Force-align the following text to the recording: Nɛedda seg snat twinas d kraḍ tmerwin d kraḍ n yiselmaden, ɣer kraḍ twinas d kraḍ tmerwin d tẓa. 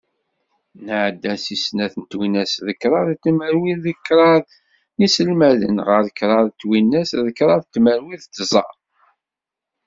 Nɛedda 0.85 1.33
seg 1.43 1.57
snat 1.65 1.93
twinas 2.09 2.53
d 2.65 2.67
kraḍ 2.81 3.07
tmerwin 3.23 3.79
d 3.85 3.85
kraḍ 4.05 4.43
n 4.97 4.99
yiselmaden, 5.03 5.77
ɣer 5.87 6.03
kraḍ 6.17 6.47
twinas 6.59 7.09
d 7.25 7.27
kraḍ 7.37 7.61
tmerwin 7.73 8.21
d 8.23 8.25
tẓa. 8.35 8.65